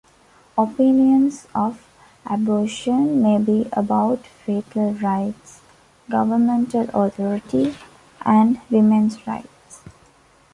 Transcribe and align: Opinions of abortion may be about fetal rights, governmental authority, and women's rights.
Opinions 0.57 1.45
of 1.53 1.85
abortion 2.25 3.21
may 3.21 3.37
be 3.37 3.69
about 3.71 4.25
fetal 4.25 4.93
rights, 4.95 5.61
governmental 6.09 6.89
authority, 6.91 7.75
and 8.25 8.59
women's 8.71 9.27
rights. 9.27 9.83